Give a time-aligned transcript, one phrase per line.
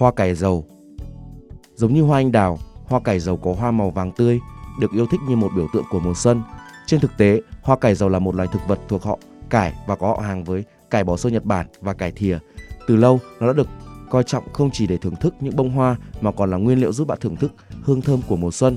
[0.00, 0.64] hoa cải dầu.
[1.74, 4.40] Giống như hoa anh đào, hoa cải dầu có hoa màu vàng tươi,
[4.80, 6.42] được yêu thích như một biểu tượng của mùa xuân.
[6.86, 9.18] Trên thực tế, hoa cải dầu là một loài thực vật thuộc họ
[9.50, 12.38] cải và có họ hàng với cải bó xôi Nhật Bản và cải thìa.
[12.86, 13.68] Từ lâu, nó đã được
[14.10, 16.92] coi trọng không chỉ để thưởng thức những bông hoa mà còn là nguyên liệu
[16.92, 18.76] giúp bạn thưởng thức hương thơm của mùa xuân.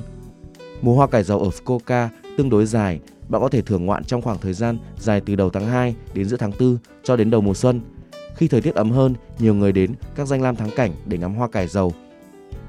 [0.82, 4.22] Mùa hoa cải dầu ở Fukuoka tương đối dài, bạn có thể thưởng ngoạn trong
[4.22, 7.42] khoảng thời gian dài từ đầu tháng 2 đến giữa tháng 4 cho đến đầu
[7.42, 7.82] mùa xuân.
[8.36, 11.36] Khi thời tiết ấm hơn, nhiều người đến các danh lam thắng cảnh để ngắm
[11.36, 11.94] hoa cải dầu.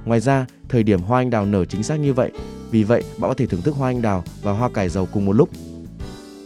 [0.05, 2.31] Ngoài ra, thời điểm hoa anh đào nở chính xác như vậy,
[2.71, 5.25] vì vậy bạn có thể thưởng thức hoa anh đào và hoa cải dầu cùng
[5.25, 5.49] một lúc.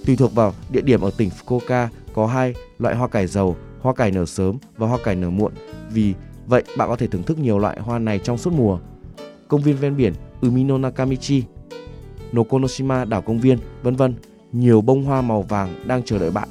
[0.06, 3.94] Tùy thuộc vào địa điểm ở tỉnh Fukuoka có hai loại hoa cải dầu, hoa
[3.94, 5.52] cải nở sớm và hoa cải nở muộn.
[5.90, 6.14] Vì
[6.46, 8.78] vậy bạn có thể thưởng thức nhiều loại hoa này trong suốt mùa.
[9.48, 11.42] Công viên ven biển Umino Nakamichi,
[12.32, 14.14] Nokonoshima đảo công viên, vân vân.
[14.52, 16.48] Nhiều bông hoa màu vàng đang chờ đợi bạn.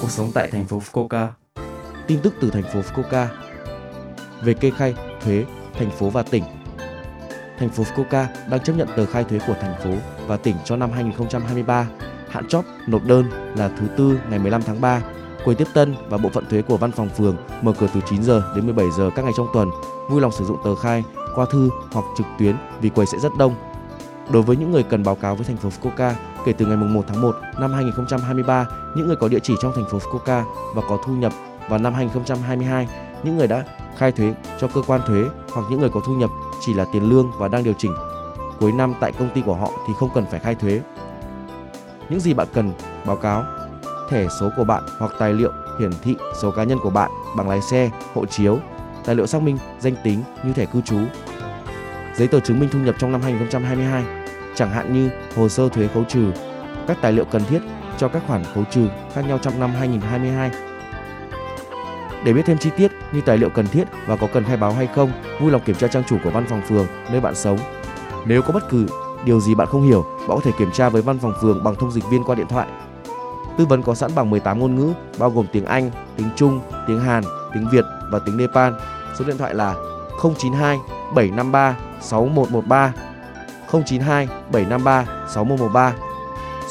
[0.00, 1.28] Cuộc sống tại thành phố Fukuoka.
[2.06, 3.26] Tin tức từ thành phố Fukuoka
[4.42, 5.44] về kê khai, thuế,
[5.78, 6.44] thành phố và tỉnh.
[7.58, 9.90] Thành phố Fukuoka đang chấp nhận tờ khai thuế của thành phố
[10.26, 11.88] và tỉnh cho năm 2023.
[12.28, 15.02] Hạn chót nộp đơn là thứ tư ngày 15 tháng 3.
[15.44, 18.22] Quầy tiếp tân và bộ phận thuế của văn phòng phường mở cửa từ 9
[18.22, 19.68] giờ đến 17 giờ các ngày trong tuần.
[20.10, 23.32] Vui lòng sử dụng tờ khai, qua thư hoặc trực tuyến vì quầy sẽ rất
[23.38, 23.54] đông.
[24.32, 26.12] Đối với những người cần báo cáo với thành phố Fukuoka
[26.44, 29.84] kể từ ngày 1 tháng 1 năm 2023, những người có địa chỉ trong thành
[29.90, 31.32] phố Fukuoka và có thu nhập
[31.68, 32.88] vào năm 2022,
[33.22, 33.64] những người đã
[33.96, 36.30] khai thuế cho cơ quan thuế hoặc những người có thu nhập
[36.60, 37.94] chỉ là tiền lương và đang điều chỉnh
[38.60, 40.80] cuối năm tại công ty của họ thì không cần phải khai thuế.
[42.08, 42.72] Những gì bạn cần
[43.06, 43.44] báo cáo
[44.10, 47.48] thẻ số của bạn hoặc tài liệu hiển thị số cá nhân của bạn bằng
[47.48, 48.58] lái xe, hộ chiếu,
[49.04, 50.98] tài liệu xác minh danh tính như thẻ cư trú,
[52.16, 54.19] giấy tờ chứng minh thu nhập trong năm 2022,
[54.60, 56.32] chẳng hạn như hồ sơ thuế khấu trừ,
[56.86, 57.58] các tài liệu cần thiết
[57.98, 60.50] cho các khoản khấu trừ khác nhau trong năm 2022.
[62.24, 64.72] Để biết thêm chi tiết như tài liệu cần thiết và có cần khai báo
[64.72, 67.58] hay không, vui lòng kiểm tra trang chủ của văn phòng phường nơi bạn sống.
[68.26, 68.86] Nếu có bất cứ
[69.24, 71.74] điều gì bạn không hiểu, bạn có thể kiểm tra với văn phòng phường bằng
[71.74, 72.68] thông dịch viên qua điện thoại.
[73.58, 77.00] Tư vấn có sẵn bằng 18 ngôn ngữ bao gồm tiếng Anh, tiếng Trung, tiếng
[77.00, 78.72] Hàn, tiếng Việt và tiếng Nepal.
[79.18, 79.74] Số điện thoại là
[80.22, 80.78] 092
[81.14, 82.92] 753 6113
[83.72, 85.04] 092 753
[85.34, 85.94] 6113.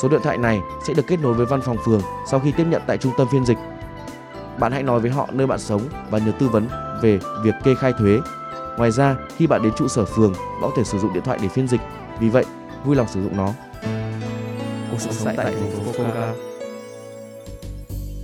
[0.01, 2.01] Số điện thoại này sẽ được kết nối với văn phòng phường
[2.31, 3.57] sau khi tiếp nhận tại trung tâm phiên dịch.
[4.59, 6.67] Bạn hãy nói với họ nơi bạn sống và nhờ tư vấn
[7.01, 8.19] về việc kê khai thuế.
[8.77, 11.39] Ngoài ra, khi bạn đến trụ sở phường, bạn có thể sử dụng điện thoại
[11.41, 11.81] để phiên dịch.
[12.19, 12.45] Vì vậy,
[12.85, 13.53] vui lòng sử dụng nó.
[14.91, 16.58] Cuộc sống tại thành phố Fukuoka.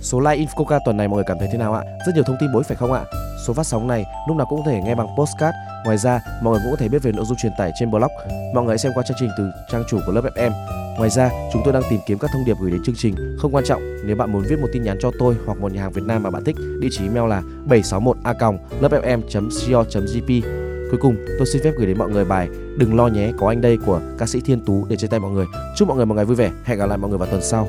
[0.06, 1.82] Số like Infoca tuần này mọi người cảm thấy thế nào ạ?
[2.06, 3.04] Rất nhiều thông tin bối phải không ạ?
[3.46, 5.56] Số phát sóng này lúc nào cũng có thể nghe bằng postcard.
[5.84, 8.10] Ngoài ra, mọi người cũng có thể biết về nội dung truyền tải trên blog.
[8.54, 10.50] Mọi người hãy xem qua chương trình từ trang chủ của lớp FM.
[10.98, 13.36] Ngoài ra, chúng tôi đang tìm kiếm các thông điệp gửi đến chương trình.
[13.38, 15.82] Không quan trọng, nếu bạn muốn viết một tin nhắn cho tôi hoặc một nhà
[15.82, 20.42] hàng Việt Nam mà bạn thích, địa chỉ email là 761a.lớpfm.co.jp.
[20.90, 23.60] Cuối cùng, tôi xin phép gửi đến mọi người bài Đừng lo nhé, có anh
[23.60, 25.46] đây của ca sĩ Thiên Tú để chia tay mọi người.
[25.76, 26.50] Chúc mọi người một ngày vui vẻ.
[26.64, 27.68] Hẹn gặp lại mọi người vào tuần sau.